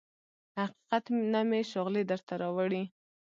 حقیقت 0.57 1.05
نه 1.33 1.41
مې 1.49 1.61
شغلې 1.71 2.03
درته 2.11 2.33
راوړي 2.41 2.83